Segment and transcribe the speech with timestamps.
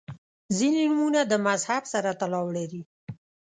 [0.57, 2.81] •ځینې نومونه د مذهب سره تړاو لري.